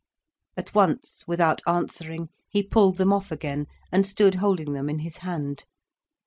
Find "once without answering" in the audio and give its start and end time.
0.73-2.29